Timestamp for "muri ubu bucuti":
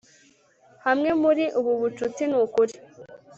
1.21-2.23